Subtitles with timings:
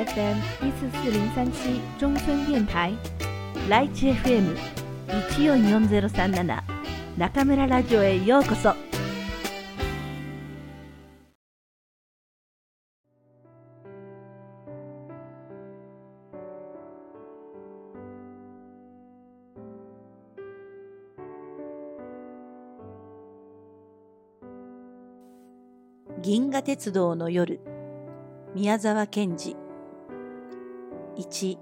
[0.00, 2.94] FM 一四四零三七中村電台。
[3.68, 4.56] ライチ FM
[5.28, 6.64] 一四四ゼロ三七。
[7.18, 8.74] 中村ラジオへようこそ。
[26.22, 27.60] 銀河鉄道の夜。
[28.54, 29.59] 宮沢賢治。
[31.16, 31.58] 1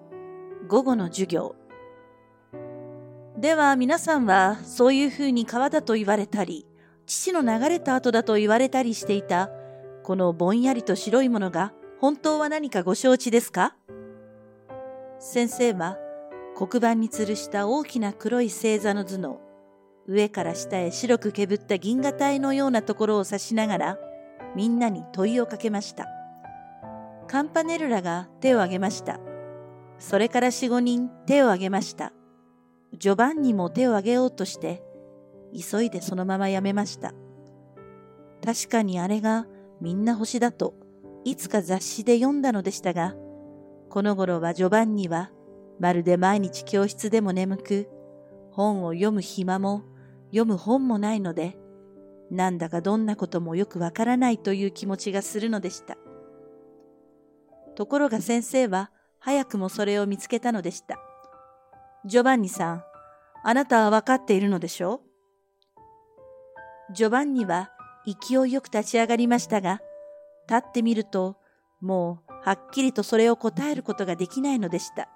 [0.68, 1.56] 午後の授業
[3.36, 6.66] では皆さんはそういうふうに川だと言われたり
[7.06, 9.50] 父の流れた後だと言われたりしていた
[10.02, 13.74] このぼんやりと白いものが本当は何かご承知ですか？
[15.18, 15.98] 先生は
[16.56, 19.40] 黒板に吊るした大きな黒い星座の図の
[20.06, 23.98] 上から下へ白くけぶった銀河帯のようなところを指しながら
[24.56, 26.06] みんなに問いをかけました。
[27.26, 29.20] カンパネルラが手を挙げました。
[29.98, 32.12] それから四五人手を挙げました。
[32.96, 34.82] ジョバンニも手を挙げようとして、
[35.52, 37.12] 急いでそのままやめました。
[38.44, 39.46] 確かにあれが
[39.80, 40.74] みんな星だと、
[41.24, 43.14] いつか雑誌で読んだのでしたが、
[43.90, 45.30] この頃はジョバンニは、
[45.80, 47.88] まるで毎日教室でも眠く、
[48.50, 49.83] 本を読む暇も、
[50.27, 51.56] 読む本もないので、
[52.30, 55.96] なんだかどんなこともよくわからないという気持ちがするのでした。
[57.74, 58.90] ところが先生は
[59.20, 60.98] 早くもそれを見つけたのでした。
[62.05, 62.84] ジョバンニさん、
[63.44, 65.02] あなたはわかっているのでしょ
[66.91, 66.94] う？
[66.94, 67.70] ジョバンニは
[68.06, 69.80] 勢いよく立ち上がりましたが、
[70.48, 71.36] 立ってみると、
[71.80, 75.08] もうはっきりとそれを答えることができないのでした。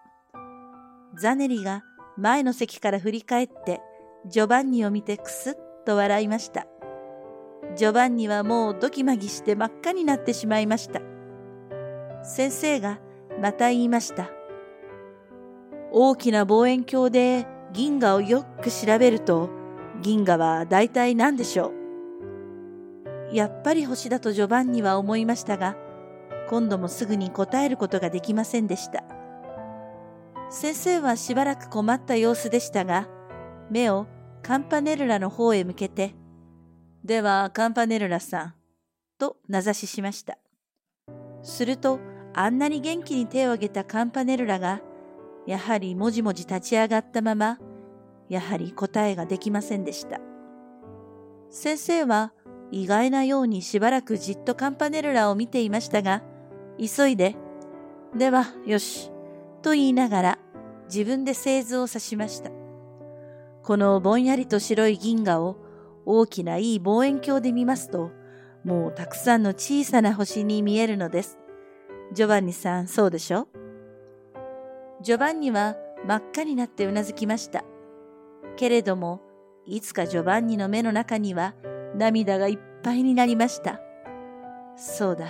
[1.19, 1.83] ザネリが
[2.17, 3.81] 前の席から振り返って、
[4.27, 5.55] ジョバンニを見てくすっ
[5.87, 6.67] と笑いました。
[7.77, 11.01] ジョバンニはもうドキマギして真っ赤になってしまいました。
[12.23, 12.99] 先生が
[13.43, 14.31] また言いました。
[15.91, 19.51] 大きな望遠鏡で銀河をよく調べると、
[20.01, 21.73] 銀河は大体何でしょ
[23.31, 23.35] う？
[23.35, 25.77] やっぱり星だとジョバンニは思いましたが、
[26.49, 29.03] 今度もすぐに答えることができませんでした。
[30.49, 33.09] 先生はしばらく困った様子でしたが、
[33.71, 34.07] 目を
[34.43, 36.15] カンパネルラの方へ向けて、
[37.05, 38.55] では、カンパネルラさん、
[39.19, 40.39] と名指ししました。
[41.43, 41.99] すると、
[42.35, 44.81] あんなに元気に手を挙げたカンパネルラが、
[45.47, 47.59] やはりもじもじ立ち上がったまま、
[48.29, 50.21] やはり答えができませんでした。
[51.51, 52.33] 先生は
[52.71, 56.23] 意外なようにしばらくじっとカンパネルラを見ていましたが、
[56.79, 57.37] 急いで、
[58.17, 59.11] では、よし、
[59.61, 60.39] と言いながら
[60.87, 62.51] 自分で製図を指しました。
[63.63, 65.57] このぼんやりと白い銀河を
[66.05, 68.11] 大きないい望遠鏡で見ますと、
[68.65, 71.39] もうたくさんの小さな星に見えるのです。
[72.13, 73.49] ジョバンニさん、そうでしょ？
[75.01, 77.65] ジョバンニは真っ赤になってうなずきました。
[78.57, 79.23] けれども、
[79.65, 81.55] いつかジョバンニの目の中には
[81.97, 83.81] 涙がいっぱいになりました。
[84.77, 85.27] そうだ、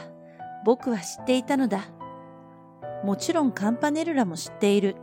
[0.64, 1.84] 僕は知っていたのだ。
[3.04, 4.96] もちろんカンパネルラも知っている。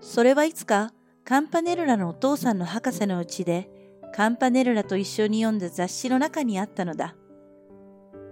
[0.00, 0.92] それはいつか
[1.24, 3.70] カンパネルラのお父さんの博士のうちで
[4.14, 7.16] カンパネルラと一緒に読んだ雑誌の中にあったのだ。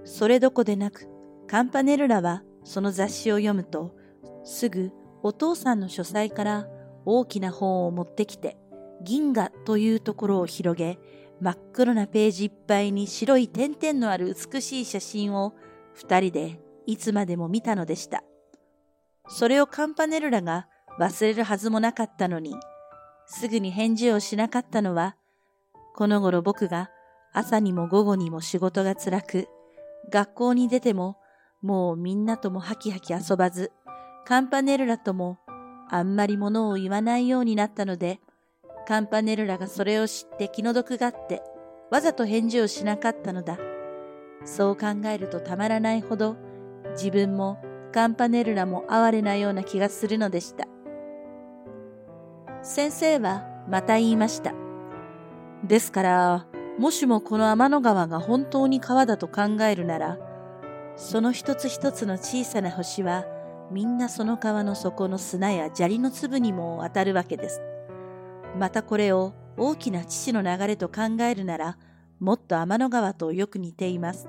[0.04, 1.09] それどこでなく、
[1.47, 3.94] カンパネルラはその雑誌を読むと、
[4.44, 6.66] すぐお父さんの書斎から
[7.05, 8.56] 大きな本を持ってきて、
[9.03, 10.99] 銀河というところを広げ、
[11.41, 15.54] 真っ黒なページいっぱいに白い点々のある美しい写真を
[15.93, 18.25] 二人でいつまでも見たのでした。
[19.28, 20.69] それをカンパネルラが
[20.99, 22.54] 忘れるはずもなかったのに、
[23.27, 25.16] すぐに返事をしなかったのは、
[25.94, 26.91] この頃僕が
[27.33, 29.49] 朝にも午後にも仕事が辛く、
[30.10, 31.16] 学校に出ても
[31.65, 33.73] もうみんなともハキハキ遊ばず、
[34.27, 35.39] カンパネルラとも
[35.89, 38.21] あんまりものを言わないようになったので、
[38.87, 41.43] カンパネルラがそれを知って気の毒がって、
[41.91, 43.57] わざと返事をしなかったのだ。
[44.45, 46.37] そう考えるとたまらないほど、
[46.97, 47.57] 自分も
[47.95, 50.67] カンパネルラも哀れなような気がするのでした。
[52.60, 54.53] 先生はまた言いました。
[55.67, 56.47] ですから、
[56.78, 60.19] もしもこの天の川が本当に川だと考えるなら、
[60.97, 63.25] その一つ一つの小さな星は、
[63.71, 67.61] みんなその川の底の砂や砂利の粒にも当たるわけです。
[68.59, 71.79] またこれを大きな父の流れと考えるなら、
[72.21, 74.29] もっと天の川とよく似ています。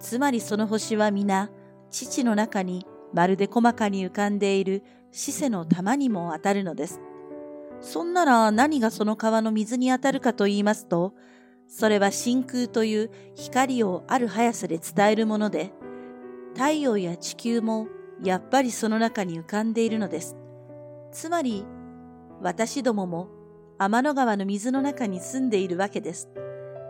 [0.00, 1.50] つまりその星は皆、
[1.90, 7.00] 父の中にまるで細かに浮かんでいる死世の玉にも当たるのです。
[7.80, 11.14] そんなら何がその川の水に当たるかと言いますと、
[11.68, 15.72] それは真空という光をある速さで伝えるもので、
[16.56, 17.86] 太陽や地球も
[18.24, 20.38] やっぱりその中に浮かんでいるのです。
[21.12, 21.66] つまり、
[22.40, 23.28] 私どもも
[23.78, 26.30] 天の川の水の中に住んでいるわけです。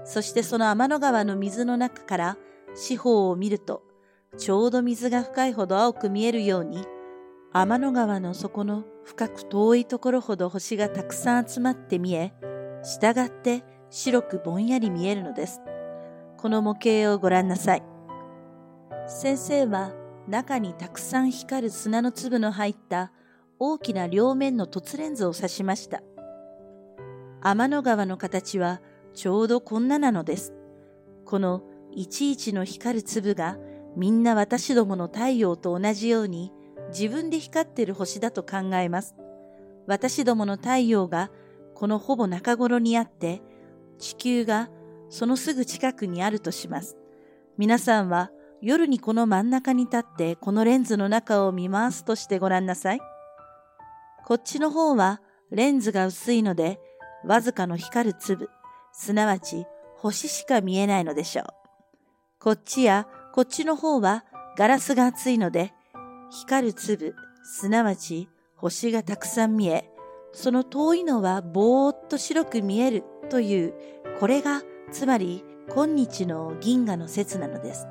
[0.05, 2.39] そしてその天の川の水の中から
[2.77, 3.83] 四方を見ると、
[4.39, 6.87] ちょうど水が深いほど青く見えるように、
[7.53, 12.33] 天の川の底の深く遠いところほど星がたくさん集まって見え、
[13.01, 15.61] 従って白くぼんやり見えるのです。
[16.37, 17.96] この模型をご覧なさい。
[19.07, 19.93] 先生は
[20.29, 23.13] 中にたくさん光る砂の粒の入った
[23.59, 26.03] 大きな両面の凸レンズを指しました。
[27.41, 28.81] 天の川の形は
[29.15, 30.53] ちょうどこんななのです。
[31.25, 31.63] この
[31.93, 33.57] いちいちの光る粒が
[33.97, 36.53] みんな私どもの太陽と同じように
[36.89, 39.15] 自分で光ってる星だと考えます。
[39.87, 41.31] 私どもの太陽が
[41.75, 43.43] このほぼ中頃にあって
[43.99, 44.69] 地球が
[45.09, 46.97] そのすぐ近くにあるとします。
[47.57, 48.31] 皆さんは
[48.67, 53.01] 夜にこの真ん中に立ってこのレンズの中を見回すとしてごらんなさい。
[54.25, 55.21] こっちの方は
[55.53, 56.81] レンズが薄いので
[57.25, 58.51] わずかの光る粒、
[58.93, 59.67] すなわち
[59.99, 61.47] 星しか見えないのでしょう。
[62.41, 64.25] こっちやこっちの方は
[64.59, 65.73] ガラスが厚いので、
[66.33, 67.15] 光る粒、
[67.45, 69.89] すなわち星がたくさん見え、
[70.33, 73.75] その遠いのはぼーっと白く見えるという、
[74.19, 77.87] これがつまり今日の銀河の説なのです。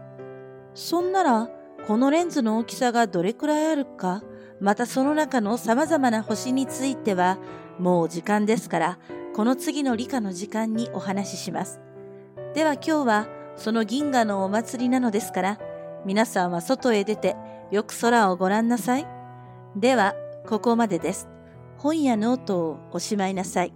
[0.76, 1.50] そんなら、
[1.88, 4.22] このレンズの大きさがどれくらいあるか、
[4.60, 7.40] またその中の様々な星については、
[7.80, 9.00] もう時間ですから、
[9.34, 11.82] この次の理科の時間にお話しします。
[12.54, 13.28] では今日は
[13.58, 15.60] その銀河のお祭りなのですから、
[16.06, 17.36] 皆さんは外へ出て
[17.72, 19.08] よく空をご覧なさい。
[19.76, 20.14] では、
[20.48, 21.28] ここまでです。
[21.78, 23.74] 本やノートをおしまいなさい。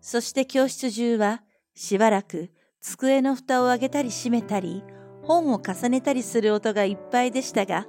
[0.00, 1.42] そして教室中は
[1.74, 2.50] しばらく
[2.80, 4.82] 机の蓋を上げたり閉めたり、
[5.28, 7.86] 本を重ねたりする音がいっぱいでしたが、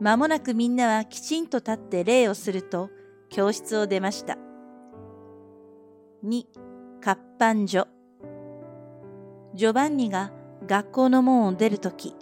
[0.00, 2.90] 間もなくみんなはきちんと立って礼をすると、
[3.28, 4.38] 教室を出ました。
[6.24, 6.44] 2、
[7.00, 7.88] 活版所。
[9.54, 10.32] ジョバンニが
[10.68, 12.14] 学校の門を出るとき、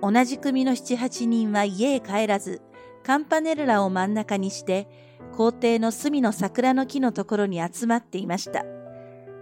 [0.00, 2.62] 同じ組の七八人は家へ帰らず、
[3.02, 4.86] カンパネルラを真ん中にして、
[5.36, 8.64] 校庭の隅の桜の木のところに集まっていました。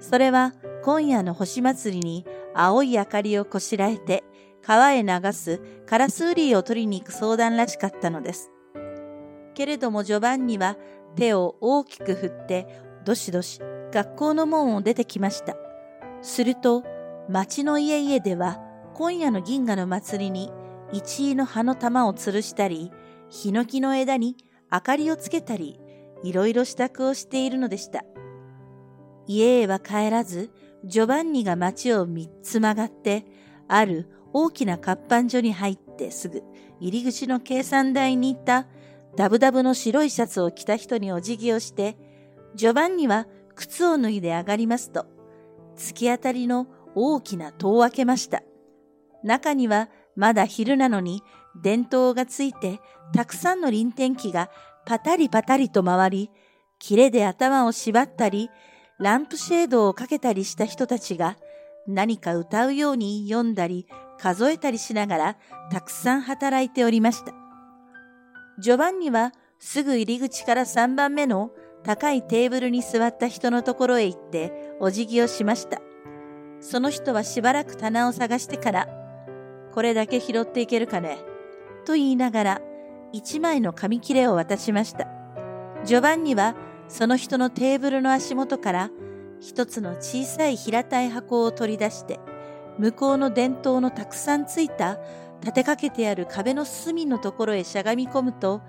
[0.01, 4.25] それは今夜の星祭りに青い明かりをこしらえて
[4.63, 8.51] 川へ流すカラスウリーを取りに行く相談らしかったのです。
[9.55, 10.77] けれどもジョバンニは
[11.17, 12.67] 手を大きく振って
[13.05, 13.61] どしどし
[13.93, 15.57] 学校の門を出てきました。
[16.23, 16.85] すると、
[17.29, 18.61] 町の家々では、
[18.95, 20.51] 今夜の銀河の祭りに、
[20.93, 22.91] 一位の葉の玉を吊るしたり、
[23.29, 24.37] ヒノキの枝に
[24.71, 25.79] 明かりをつけたり、
[26.23, 28.05] いろいろ支度をしているのでした。
[29.27, 30.51] 家へは帰らず、
[30.85, 33.25] ジョバンニが町を三つ曲がって、
[33.69, 36.43] ある大きな活版所に入ってすぐ、
[36.81, 38.67] 入り口の計算台に行った
[39.17, 41.97] ダブダブの白いシャツを着た人にお辞儀をして、
[42.55, 45.07] ジョバンニは靴を脱いで上がりますと、
[45.77, 48.43] 突き当たりの大きな戸を開けました。
[49.23, 51.23] 中にはまだ昼なのに
[51.63, 52.81] 電灯がついて
[53.15, 54.51] たくさんの臨天機が
[54.85, 56.31] パタリパタリと回り、
[56.79, 58.51] キレで頭を縛ったり、
[58.99, 61.37] ランプシェードをかけたりした人たちが
[61.87, 63.87] 何か歌うように読んだり
[64.23, 65.37] 数えたりしながら
[65.73, 67.33] たくさん働いておりました。
[68.61, 71.51] ジョバンニはすぐ入り口から3番目の
[71.83, 75.81] 高いテーブルに座った人のところへ行ってお辞儀をしました。
[76.61, 78.89] その人はしばらく棚を探してから、
[79.73, 81.19] これだけ拾っていけるかね
[81.85, 82.61] と言いながら、
[83.13, 85.09] 一枚の紙切れを渡しました。
[85.85, 86.55] ジョバンニは
[86.87, 88.91] その人のテーブルの足元から
[89.41, 92.21] 一つの小さい平たい箱を取り出して、
[92.79, 94.99] 向こうの電灯のたくさんついた
[95.41, 98.63] 立てかけてある壁の隅のところへしゃがみ込むと、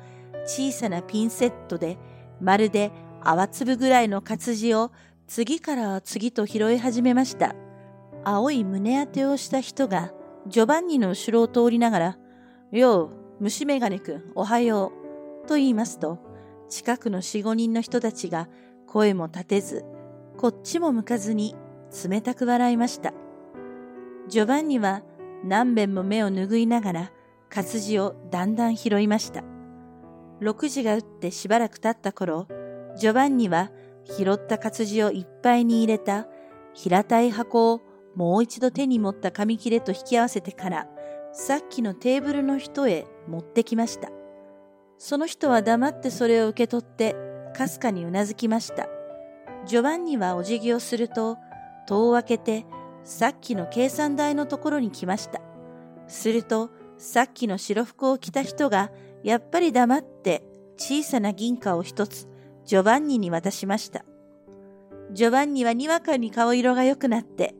[0.46, 1.98] 小さなピンセットで
[2.42, 2.92] まるで
[3.22, 4.92] 泡粒ぐらいの活字を
[5.28, 7.56] 次から次と拾い始めました。
[8.26, 10.12] 青い胸当てをした人が
[10.48, 12.18] ジョバンニの後ろを通りながら、
[12.72, 14.92] よう、虫眼鏡くん、おはよ
[15.44, 16.20] う、と言いますと、
[16.70, 18.50] 近くの四五人の人たちが
[18.88, 19.86] 声も立てず、
[20.38, 21.56] こっちも向かずに
[22.10, 23.14] 冷たく笑いました。
[24.28, 25.04] ジョバンニは
[25.44, 27.12] 何遍も目を拭いながら
[27.50, 29.44] 活字をだんだん拾いました。
[30.42, 32.48] 6時が打ってしばらく経った頃、
[32.98, 33.72] ジョバンニは
[34.06, 36.28] 拾った活字をいっぱいに入れた
[36.74, 37.82] 平たい箱を
[38.16, 40.88] もう一度手に持った紙切れと引き合わせてから、
[41.32, 44.10] さっきのテーブルの人へ持ってきました。
[44.98, 47.16] その人は黙ってそれを受け取って、
[47.56, 48.88] かすかにうなずきました。
[49.66, 51.38] ジョバンニはお辞儀をすると、
[51.88, 52.66] 戸を開けて、
[53.04, 55.42] さっきの計算台のところに来ました。
[56.08, 58.92] すると、さっきの白服を着た人が
[59.24, 60.44] やっぱり黙って
[60.78, 62.28] 小さな銀貨を一つ
[62.66, 64.06] ジョバンニに渡しました。
[65.12, 67.56] ジョバンニはにわかに顔色が良くなって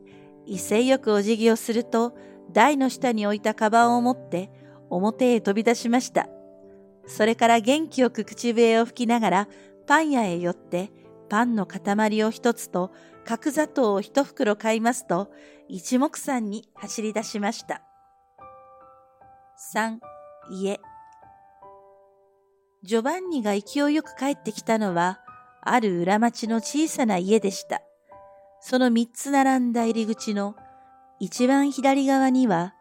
[0.46, 2.16] 威勢よくお辞儀をすると
[2.52, 4.50] 台の下に置いたカバンを持って
[4.88, 6.28] 表へ飛び出しました。
[7.06, 9.48] それから元気よく口笛を吹きながら
[9.86, 10.90] パン屋へ寄って
[11.34, 12.92] パンの塊を一つと
[13.24, 15.32] 角砂糖を一袋買いますと
[15.68, 17.82] 一目散に走り出しました。
[19.74, 19.98] 3.
[20.52, 20.78] 家
[22.84, 25.18] ジョバンニが勢いよく帰ってきたのは
[25.60, 27.82] ある裏町の小さな家でした。
[28.60, 30.54] その三つ並んだ入り口の
[31.18, 32.74] 一番左側には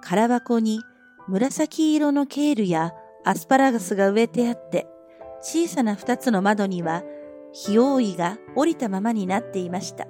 [0.00, 0.78] 空箱に
[1.26, 2.92] 紫色のケールや
[3.24, 4.86] アスパラガスが植えてあって、
[5.42, 7.02] 小さな二つの窓には、
[7.52, 10.06] 火覆いが降りたままになっていました。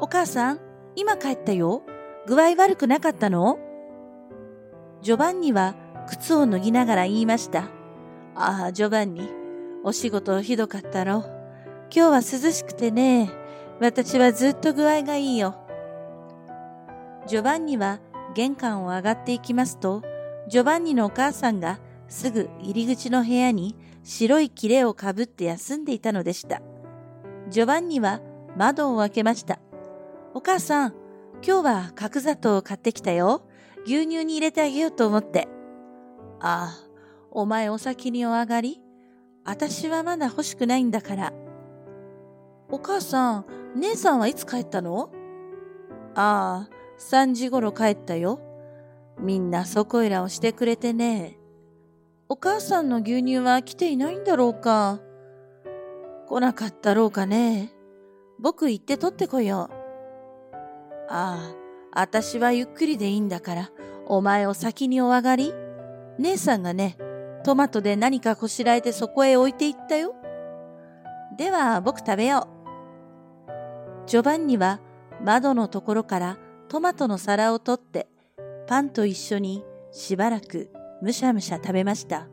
[0.00, 0.60] お母さん、
[0.96, 1.82] 今帰ったよ。
[2.26, 3.58] 具合悪くなかったの？
[5.02, 5.76] ジョバンニは
[6.08, 7.70] 靴を脱ぎながら言いました。
[8.34, 9.28] ああ、ジョバンニ、
[9.84, 11.24] お仕事ひどかったろ。
[11.94, 13.30] 今日は涼しくてね、
[13.80, 15.56] 私はずっと具合がいいよ。
[17.26, 18.00] ジョバンニは
[18.34, 20.02] 玄関を上がっていきますと、
[20.48, 23.76] ジョバンニのお母さんがすぐ入り口の部屋に
[24.08, 26.62] 白い切れをかぶって休んでいたのでした。
[27.50, 28.22] ジョバンニは
[28.56, 29.60] 窓を開けました。
[30.32, 30.94] お母さん、
[31.46, 33.46] 今日は角砂糖を買ってきたよ。
[33.84, 35.46] 牛乳に入れてあげようと思って。
[36.40, 36.88] ああ、
[37.30, 38.80] お前お先にお上がり
[39.44, 41.34] 私はまだ欲しくないんだから。
[42.70, 43.44] お母さん、
[43.76, 45.10] 姉さんはいつ帰ったの？
[46.14, 48.40] ああ、3時頃帰ったよ。
[49.20, 51.37] みんなそこいらをしてくれてね。
[52.30, 55.00] お母さんの牛乳は来ていないんだろうか？
[56.26, 57.72] 来なかったろうかね？
[58.38, 60.54] 僕行って取ってこよう。
[61.08, 61.54] あ
[61.94, 63.70] あ、あたしはゆっくりでいいんだから、
[64.06, 65.54] お前を先にお上がり。
[66.18, 66.98] 姉さんがね、
[67.44, 70.14] トマトで何かこしらえてそこへ置いていったよ。
[71.38, 72.46] では僕食べよ
[73.46, 74.06] う。
[74.06, 74.80] ジョバンニは
[75.24, 76.36] 窓のところから
[76.68, 78.06] トマトの皿を取って
[78.66, 80.70] パンと一緒にしばらく
[81.02, 82.28] むしゃむしゃ食べました。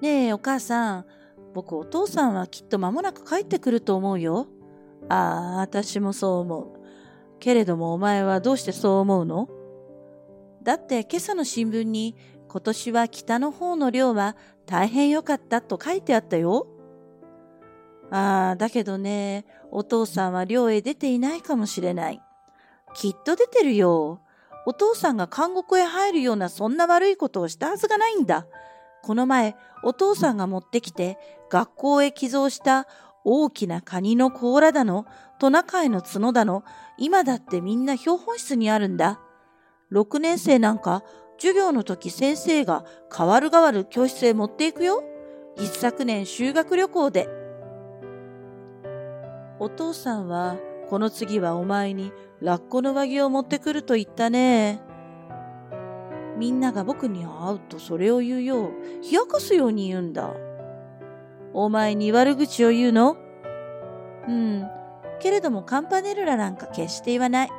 [0.00, 1.06] ねえ、お母さん、
[1.54, 4.48] 僕お父さんはきっと間もなく帰ってくると思うよ。
[5.08, 6.66] ああ、私もそう思う。
[7.38, 9.48] けれどもお前はどうしてそう思うの？
[10.62, 12.16] だって今朝の新聞に
[12.48, 14.34] 今年は北の方の漁は
[14.66, 16.66] 大変良かったと書いてあったよ。
[18.10, 22.22] ああ、だけどね、お父さんは漁へ出ていないかもしれない。
[22.94, 24.20] きっと出てるよ。
[24.66, 28.46] お父さんが監獄へ入るようなそんな悪いことをしたはずがないんだ。
[29.02, 31.18] この前、お父さんが持ってきて
[31.50, 32.86] 学校へ寄贈した
[33.24, 35.06] 大きなカニの甲羅だの、
[35.38, 36.62] トナカイの角だの、
[36.98, 39.20] 今だってみんな標本室にあるんだ。
[39.92, 41.02] 6年生なんか、
[41.38, 45.02] 授業の時先生が代わる代わる教室へ持っていくよ。
[45.56, 47.28] 一昨年修学旅行で。
[49.58, 50.56] お父さんは、
[50.88, 54.80] この次はお前にラッコの上着を持ってくると言ったね。
[56.36, 58.72] みんなが僕に会うとそれを言うよう、
[59.02, 60.34] 冷やかすように言うんだ。
[61.52, 63.16] お前に悪口を言うの？
[64.28, 64.68] うん。
[65.20, 67.50] けれどもカンパネルラなんか決して言わない。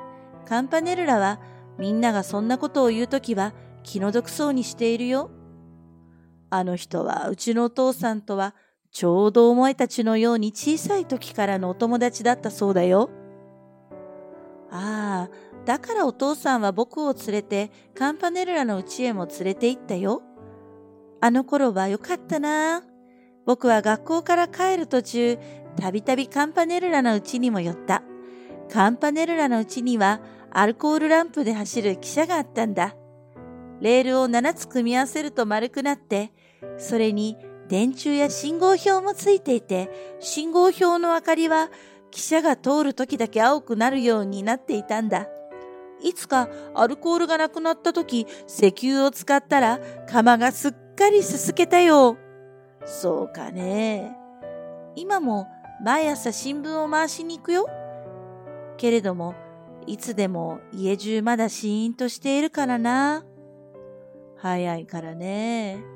[0.46, 1.40] カンパネルラは
[1.78, 3.54] みんながそんなことを言うときは
[3.84, 5.32] 気の毒そうにしているよ。
[6.50, 8.54] あの人はうちのお父さんとは
[8.96, 13.10] ちょうどお前たちのように小さい時からのお友達だったそうだよ。
[14.72, 20.22] ああ、だからお父さんは僕を連れてカンパネルラの家へも連れて行ったよ。
[21.20, 22.84] あの頃はよかったな。
[23.46, 25.40] 僕は学校から帰る途中、
[25.76, 28.02] たびたびカンパネルラの家にも寄った。
[28.72, 30.22] カンパネルラの家には
[30.52, 32.96] アルコールランプで走る汽車があったんだ。
[33.82, 36.32] レールを7つ組み合わせると丸くなって、
[36.78, 37.36] それに
[37.68, 41.70] 電柱や信号表もついていて、信号表の明かりは
[42.12, 45.28] 汽車が通る時だけ青くなるようになっていたんだ。
[46.02, 52.18] いつかアルコールがなくなった時、石油を使ったら釜がすっかりすすけたよ。
[52.86, 54.16] そうかね。
[54.96, 55.48] 今も
[55.84, 57.68] 毎朝新聞を回しに行くよ。
[58.78, 59.34] けれども、
[59.88, 63.26] いつでも家中まだシーンとしているからな。
[64.38, 65.95] 早いからね。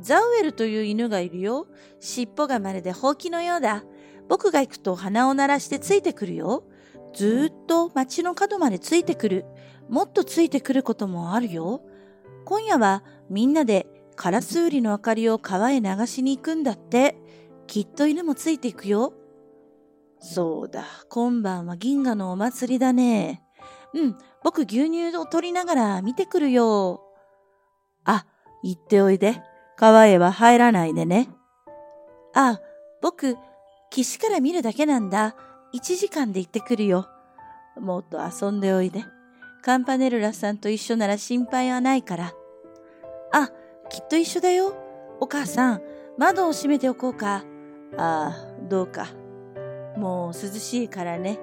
[0.00, 1.66] ザウエルという犬がいるよ。
[2.00, 3.84] 尻尾がまるでほうきのようだ。
[4.28, 6.64] 僕が行くと鼻を鳴らしてついてくるよ。
[7.14, 9.44] ずっと街の角までついてくる。
[9.88, 11.82] もっとついてくることもあるよ。
[12.44, 13.86] 今夜はみんなで
[14.16, 17.16] カラスウリの明かりを川へ流しに行くんだって。
[17.66, 19.14] きっと犬もついていくよ。
[20.20, 23.42] そうだ、今晩は銀河のお祭りだね。
[23.94, 27.02] うん、僕牛乳を取りながら見てくるよ。
[28.04, 28.26] あ、
[28.62, 29.42] 行っておいで。
[29.76, 31.28] 川へは入らないでね。
[32.34, 32.60] あ、
[33.02, 33.36] 僕、
[33.90, 35.36] 岸から見るだけなんだ。
[35.74, 37.08] 1時間で行ってくるよ。
[37.80, 39.04] もっと遊んでおいで。
[39.62, 42.32] カンパネルラさんと一緒なら心配はないから。
[43.32, 43.48] あ、
[43.88, 44.74] きっと一緒だよ。
[45.20, 45.82] お母さん、
[46.18, 47.44] 窓を閉めておこうか。
[47.96, 48.34] ああ、
[48.68, 49.08] どうか。
[49.96, 51.38] もう涼しいからね。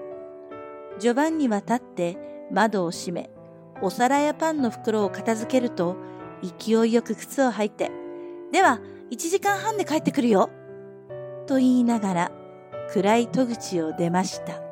[0.99, 2.17] ジョバンニは立って
[2.51, 3.29] 窓を閉め、
[3.81, 5.97] お皿やパンの袋を片付けると、
[6.41, 7.91] 勢いよく靴を履いて、
[8.51, 8.79] では、
[9.11, 10.49] 1時間半で帰ってくるよ。
[11.47, 12.31] と言いながら、
[12.93, 14.70] 暗い戸口を出ました。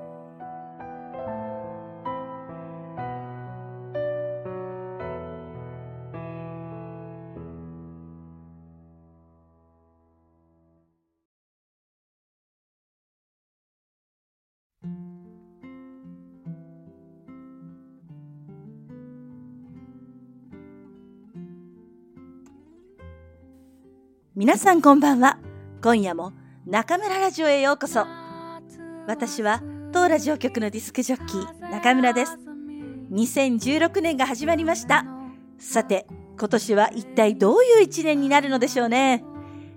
[24.40, 25.38] 皆さんこんばんは。
[25.84, 26.32] 今夜も
[26.66, 28.06] 中村ラジオへようこそ。
[29.06, 32.38] 私は当ラジオ局のディスクジョッキー中村です。
[33.12, 35.06] 2016年が始まりました。
[35.58, 36.08] さて、
[36.40, 39.26] 今年は一体どういう一年になるのでしょうね。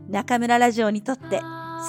[0.09, 1.41] 中村ラジオにとって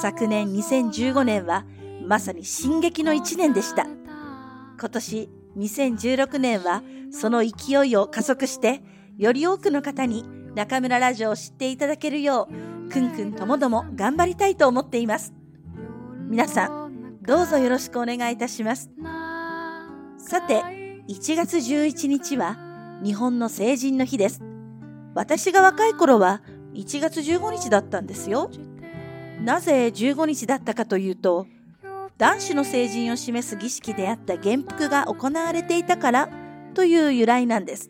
[0.01, 1.67] 昨年2015年は
[2.07, 3.85] まさに進撃の一年でした。
[4.79, 8.81] 今年2016年はその勢いを加速して
[9.19, 15.33] より多くの方に中村ラジオを知っていただけるよう、くんくんともども頑張りたいと思っています。
[16.27, 18.91] 皆さん、どうぞよろしくお願いいたします。
[20.19, 20.61] さて、
[21.07, 24.41] 1月11日は日本の成人の日です。
[25.15, 26.43] 私が若い頃は
[26.73, 28.51] 1月15日だったんですよ。
[29.41, 31.47] なぜ15日だったかというと、
[32.19, 36.29] 男子の成人を示す儀式であった元服が行われていたから
[36.75, 37.89] という由来なんです。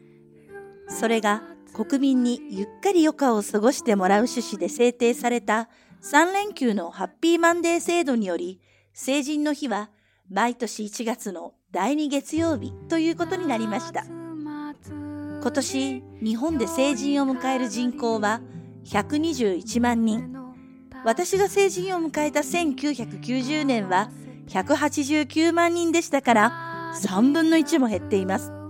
[0.87, 1.43] それが
[1.73, 5.69] 国民にゆっかり余暇を過ごしてもらう趣旨で制定された
[6.03, 8.61] 3連休のハッピーマンデー制度により、
[8.93, 9.89] 成人の日は
[10.29, 14.05] 毎年1月の第2月曜日ということになりました。
[14.05, 18.41] 今年、日本で成人を迎える人口は
[18.85, 20.33] 121万人。
[21.03, 24.09] 私が成人を迎えた1990年は
[24.47, 28.62] 189万人でしたから3分の1も減っています。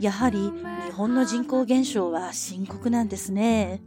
[0.00, 0.52] やはり
[0.86, 3.82] 日本の人口減少は深刻なんですね。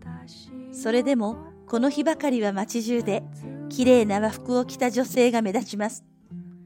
[0.71, 3.23] それでも、この日ばかりは街中で、
[3.69, 6.06] 綺麗な和服を着た女性が目立ちます。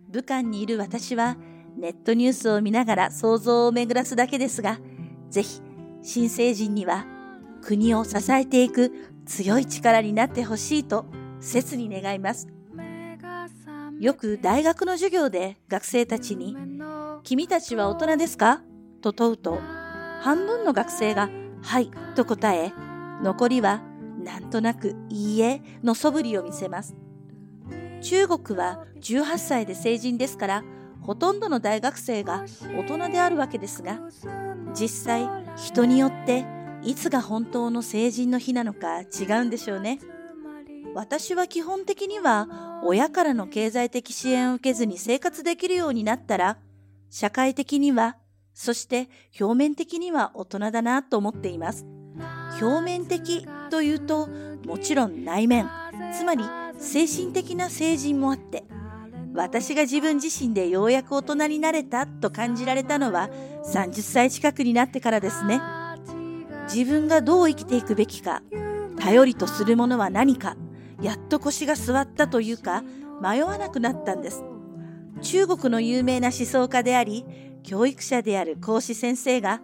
[0.10, 1.38] 武漢にいる私は、
[1.78, 4.80] ネットニュースを見ながら想像を巡らすだけですが、
[5.30, 5.62] ぜひ、
[6.02, 7.06] 新成人には、
[7.62, 8.92] 国を支えていく
[9.26, 11.06] 強い力になってほしいと、
[11.40, 12.48] 切に願います。
[14.00, 16.56] よく大学の授業で学生たちに、
[17.24, 18.62] 君たちは大人ですか？
[18.98, 19.60] と問うと、
[20.22, 21.30] 半分の学生が、
[21.62, 22.74] はい、と答え、
[23.24, 23.82] 残りは、
[24.24, 26.96] なんとなく、いいえ、の素振りを見せます。
[28.02, 30.64] 中国は18歳で成人ですから、
[31.02, 34.00] ほとんどの大学生が大人であるわけですが、
[34.74, 36.46] 実際、人によって、
[36.84, 40.00] いつが本当の成人の日なのか違うんでしょうね。
[40.94, 46.58] 私は基本的には、親からの経済的支援を受けずに生活できるようになったら、
[47.10, 48.18] 社会的には
[48.58, 49.08] そして
[49.40, 51.86] 表面的には大人だなと思っています。
[52.60, 54.28] 表面的というと、
[54.66, 55.70] もちろん内面、
[56.18, 56.44] つまり
[56.80, 58.64] 精神的な成人もあって、
[59.36, 63.30] 私が自分自身でようやく大人になれたと感じられたのは
[63.64, 65.62] 30歳近くになってからですね。
[66.64, 68.42] 自分がどう生きていくべきか、
[69.00, 70.58] 頼りとするものは何か、
[71.00, 72.84] やっと腰が座ったというか、
[73.22, 74.44] 迷わなくなったんです。
[75.22, 77.26] 中国の有名な思想家であり、
[77.68, 79.60] 教育者である講師先生が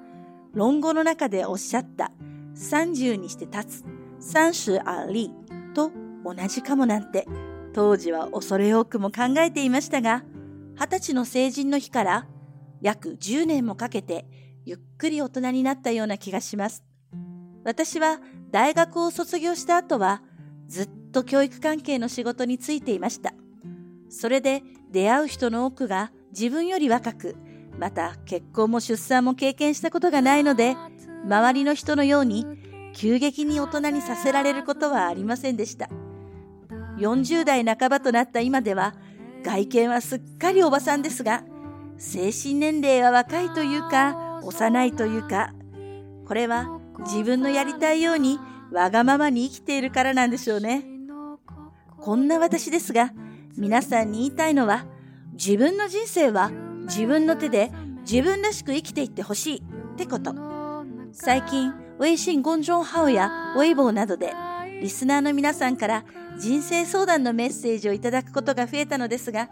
[0.53, 2.11] 論語の中でおっしゃった
[2.53, 3.85] 30にして立つ
[4.19, 5.31] 三種あり
[5.73, 5.89] と
[6.25, 7.25] 同じかもなんて
[7.73, 10.25] 当時は恐れ多くも考えていましたが
[10.75, 12.27] 二十歳の成人の日から
[12.81, 14.25] 約10年もかけて
[14.65, 16.83] ゆっくり大人になったような気がします。
[17.63, 18.19] 私は
[18.51, 20.21] 大学を卒業した後は
[20.67, 23.33] ずっと教育関係の仕事に就いていました。
[24.09, 24.61] それで
[24.91, 27.37] 出会う人の多くが自分より若く
[27.83, 30.77] また結婚も出産も経験したことがないので、
[31.25, 32.45] 周りの人のように
[32.93, 35.89] 急激に大人にさせられることはありませんでした。
[36.97, 38.95] 40代半ばとなった今では、
[39.43, 41.43] 外見はすっかりおばさんですが、
[41.97, 45.53] 精神年齢は若いというか、幼いというか、
[46.25, 48.39] これは自分のやりたいように
[48.71, 50.85] わがままに生きているからなんでしょうね。
[51.99, 53.11] こんな私ですが、
[53.57, 54.85] 皆さんに言いたいのは、
[55.33, 56.49] 自分の人生は
[56.95, 60.35] 自分の手で自分らしく生きていってほしいってこと。
[61.11, 64.31] 最近微信公众号やウェイボーなどで、
[64.79, 66.05] リスナーの皆さんから
[66.37, 69.49] 人生相談のメッセージをいただくことが増えたのですが、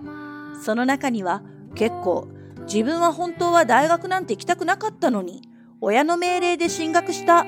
[0.63, 1.41] その中には
[1.73, 2.27] 結構
[2.71, 5.41] 自分は本当は大学なんて行きたくなかったのに、
[5.79, 7.47] 親の命令で進学した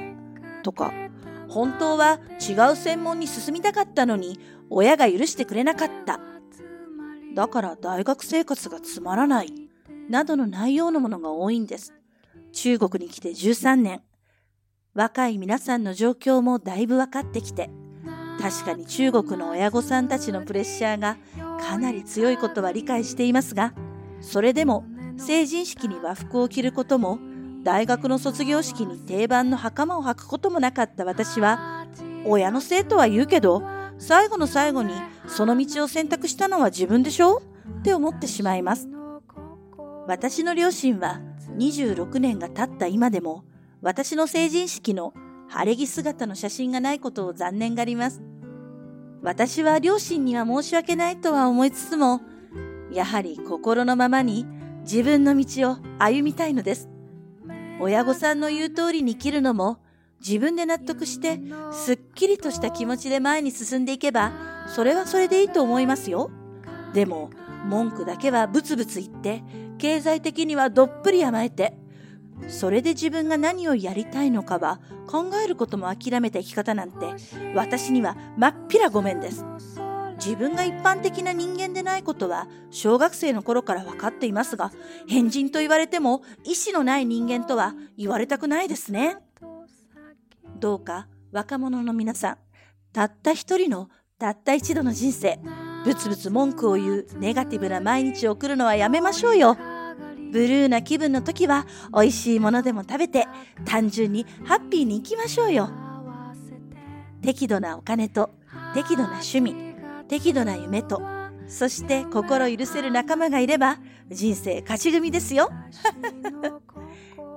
[0.64, 0.92] とか、
[1.50, 4.40] 本当は違う専門に進みたかったのに、
[4.72, 6.20] 親が許してくれなかった。
[7.36, 9.63] だから大学生活がつまらない。
[10.10, 11.94] などの内容のものが多いんです。
[12.52, 14.02] 中国に来て13年。
[14.94, 17.70] 若い皆さんの状況もだいぶ分かってきて、
[18.40, 21.18] 確かに中国の親御さんたちのプレッシャーが
[21.60, 23.74] かなり強いことは理解していますが、
[24.22, 24.86] それでも
[25.18, 27.20] 成人式に和服を着ることも、
[27.64, 31.88] 大学の卒業式に定番の袴を履くこともなかった私は、
[32.26, 33.64] 親のせいとは言うけど、
[33.98, 34.94] 最後の最後に
[35.28, 37.42] その道を選択したのは自分でしょ？
[37.80, 38.90] って思ってしまいます。
[40.06, 41.22] 私の両親は
[41.58, 43.46] 26年が経った今でも
[43.82, 45.14] 私の成人式の
[45.48, 48.22] 晴れ着姿の写真がないことを残念がります。
[49.22, 52.22] 私は両親には申し訳ないとは思いつつも、
[52.92, 54.46] やはり心のままに
[54.82, 56.90] 自分の道を歩みたいのです。
[57.80, 59.78] 親御さんの言う通りに生きるのも
[60.20, 61.40] 自分で納得して
[61.72, 64.32] すっきりとした気持ちで前に進んでいけば
[64.68, 66.32] それはそれでいいと思いますよ。
[66.94, 67.30] でも
[67.66, 69.44] 文句だけはブツブツ言って
[69.78, 71.74] 経済的にはどっぷり甘えて、
[72.48, 77.14] それで自分が何をやりたいのかは考えることも諦めた生き方なんて
[77.56, 79.46] 私にはまっぴらごめんです。
[80.16, 84.72] 自分が一般的な人間でないことは小学生の頃から分かっていますが、
[85.08, 89.18] 変人と言われても意志のない人間とは言われたくないですね。
[90.60, 92.38] どうか若者の皆さん、
[92.94, 95.40] たった一人のたった一度の人生、
[95.84, 99.58] ブツブツ文句を言うネガティブな毎日を送るのはやめましょうよ。
[100.32, 103.28] ブルーな気分の時は美味しいものでも食べて
[103.66, 105.70] 単純にハッピーに生きましょうよ。
[107.22, 108.32] 適度なお金と
[108.74, 109.56] 適度な趣味、
[110.08, 111.02] 適度な夢と
[111.48, 113.78] そして心許せる仲間がいれば
[114.10, 115.52] 人生勝ち組ですよ。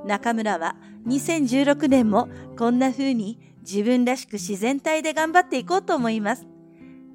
[0.06, 6.46] 中村は2016年もこんな風に自分らしく自然体で頑張っていこうと思います。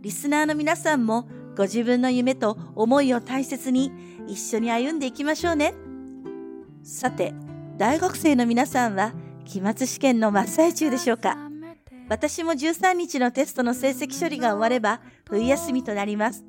[0.02, 3.92] リスナーの皆さんもご自分の夢と思いを大切に
[4.28, 5.76] 一緒に歩んでいきましょうね。
[6.84, 7.36] さて、
[7.78, 9.14] 大学生の皆さんは
[9.46, 11.38] 期末試験の真っ最中でしょうか
[12.10, 16.44] 私も13日のテストの成績処理が終われば冬休みとなります。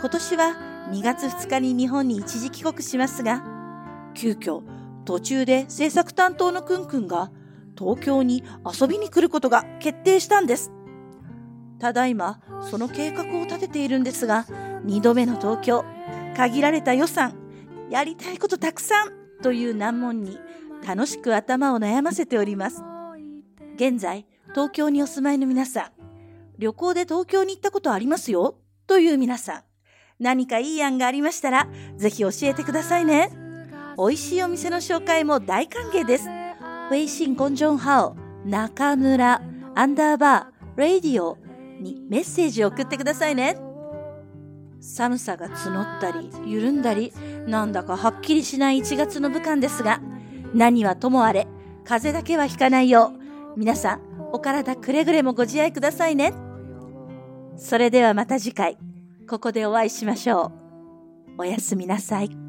[0.00, 0.56] 今年は
[0.90, 3.44] 2月2日に日本に一時帰国しますが、
[4.14, 4.62] 急遽
[5.06, 7.30] 途中で制作担当のくんくんが
[7.78, 8.44] 東京に
[8.80, 10.70] 遊びに来ることが決定したんです。
[11.78, 14.44] ただいまその計画を立てているんですが、
[14.84, 15.84] 2度目の東京、
[16.36, 17.34] 限られた予算、
[17.90, 19.12] やりたいことたくさん
[19.42, 20.38] という難問に
[20.86, 22.82] 楽しく頭を悩ませております。
[23.76, 25.90] 現在、東京にお住まいの皆さん、
[26.58, 28.56] 旅行で東京に行ったことありますよ？
[28.86, 29.62] という皆さん、
[30.18, 33.30] 何かいい案がありましたら、ぜひ教えてくださいね。
[33.96, 36.28] 美味しいお店の紹介も大歓迎です。
[36.90, 39.42] 微信公众号、中村、
[39.74, 41.38] アンダーバー、ラディオ、
[41.80, 43.56] にメッセージを送ってくださいね。
[44.80, 47.12] 寒さが募ったり、緩んだり、
[47.46, 50.00] なんだかはっきりしない1月の武漢ですが、
[50.54, 51.46] 何はともあれ、
[51.84, 53.12] 風邪だけはひかないよ
[53.56, 54.00] う、皆さん、
[54.32, 56.32] お体くれぐれもご自愛くださいね。
[57.56, 58.78] それではまた次回、
[59.28, 60.52] ここでお会いしましょ
[61.36, 61.42] う。
[61.42, 62.47] おやすみなさい。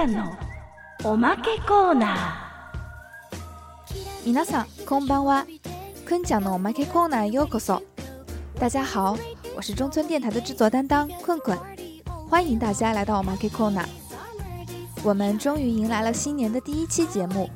[0.00, 0.36] ゃんの
[1.04, 5.46] おまけコーナー皆さんこんばんは
[6.04, 7.82] くんちゃんのおまけコーナーようこそ
[8.58, 9.16] 大家好
[9.56, 11.58] 我是中村电台的制作担当困困
[12.28, 13.86] 欢迎大家来到我们 K Corner。
[15.02, 17.48] 我们终于迎来了新年的第一期节目。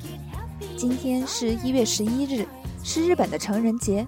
[0.77, 2.47] 今天是一月十一日，
[2.85, 4.07] 是日本的成人节。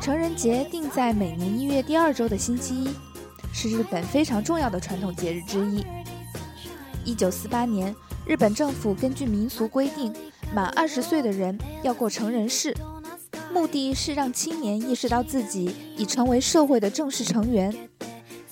[0.00, 2.96] 成人节定在每年一月第二周的星期一，
[3.52, 5.84] 是日本非常重要的传统节日之一。
[7.03, 10.13] 一九四八年，日本政府根据民俗规定，
[10.53, 12.75] 满二十岁的人要过成人式，
[13.53, 17.73] 目的是让青年意识到自己已成为社会的正式成员。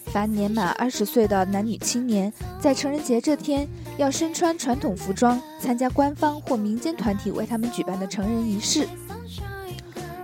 [0.06, 8.88] 凡年满二十岁的男女青年，在成人节这天要身穿传统服装，参加官方或民间团体为他们举办的成人仪式。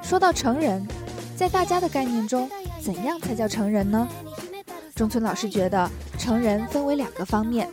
[0.01, 0.87] 说到成人，
[1.35, 2.49] 在大家的概念中，
[2.81, 4.07] 怎样才叫成人呢？
[4.95, 7.69] 中村老师觉得成人分为两个方面：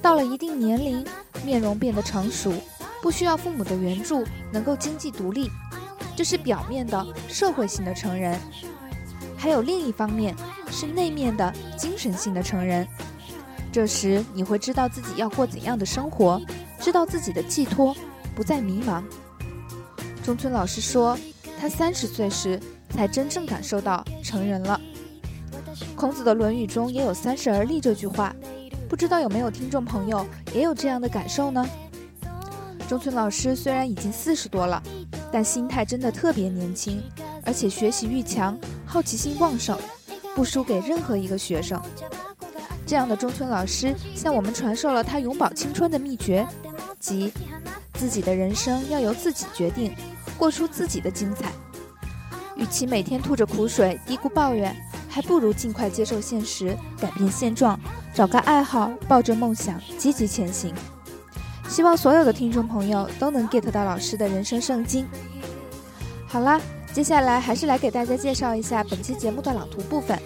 [0.00, 1.04] 到了一定年龄，
[1.44, 2.52] 面容变得成熟，
[3.02, 5.50] 不需要父母的援助，能够经济独立，
[6.16, 8.38] 这是表面的社会性的成人；
[9.36, 10.34] 还有另一方面
[10.70, 12.86] 是内面的精神性的成人。
[13.70, 16.40] 这时你会知道自己要过怎样的生活，
[16.80, 17.94] 知道自己的寄托，
[18.34, 19.02] 不再迷茫。
[20.24, 21.18] 中村老师说，
[21.60, 22.58] 他三十岁时
[22.90, 24.80] 才真正感受到成人了。
[25.94, 28.34] 孔子的《论语》中也有“三十而立”这句话，
[28.88, 31.64] 不知道有没有听众朋友也有这样的感受呢？
[32.88, 34.82] 中村老师虽然已经四十多了，
[35.30, 37.02] 但心态真的特别年轻，
[37.44, 39.78] 而且学习欲强，好奇心旺盛，
[40.34, 41.78] 不输给任何一个学生。
[42.86, 46.46] 这样的中村老师向我们传授了他永葆青春的秘诀，
[46.98, 47.30] 即
[47.92, 49.94] 自己的人生要由自己决定，
[50.38, 51.52] 过出自己的精彩。
[52.56, 54.74] 与其每天吐着苦水、嘀咕抱怨。
[55.08, 57.78] 还不如尽快接受现实，改变现状，
[58.14, 60.74] 找个爱好，抱着梦想，积极前行。
[61.68, 65.06] 希望所有的听众朋友都能 get 到老师的人生圣经。
[66.26, 66.60] 好啦，
[66.92, 70.18] 接下来还是来给大家介绍一下本期节目的朗读部分。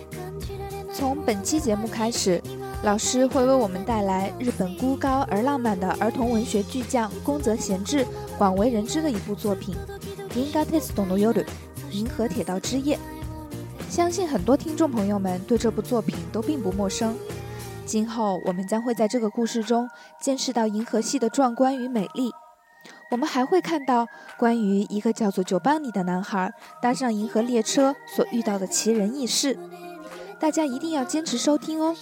[0.92, 2.40] 从本期节目开始，
[2.84, 9.74] 老师会为我们带来日本孤高而浪漫的儿童文学巨匠宫泽贤治广为人知的一部作品
[10.38, 11.28] 《银河铁道の夜》
[11.90, 12.98] （银河铁道之夜）。
[13.92, 17.14] 相信很多听众朋友们对这部作品都并不陌生。
[17.85, 19.87] 今后我们将会在这个故事中
[20.18, 22.33] 见识到银河系的壮观与美丽。
[23.11, 24.07] 我们还会看到
[24.38, 26.50] 关于一个叫做九邦里的男孩
[26.81, 29.59] 搭上银河列车所遇到的奇人异事。
[30.40, 31.94] 大家一定要坚持收听哦。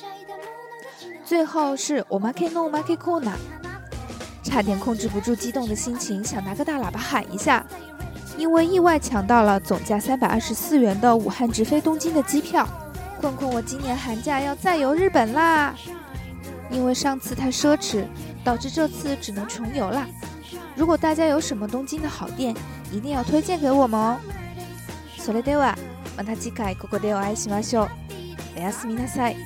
[1.24, 3.35] 最后是 Omake no Omake Kona，
[4.44, 7.66] 差点控制不住激动的心情，想拿个大喇叭喊一下。
[8.39, 12.67] 因为意外抢到了总价三百二十四元的武汉直飞东京的机票，
[13.21, 15.73] 困困，我今年寒假要再游日本啦！
[16.69, 18.05] 因为上次太奢侈，
[18.43, 20.08] 导致这次只能穷游啦。
[20.75, 22.53] 如果大家有什么东京的好店，
[22.91, 24.17] 一定要推荐给我们哦。
[25.17, 25.75] それでは
[26.17, 27.89] また次回ここでお会いしましょう。
[28.58, 29.38] おやすみなさい。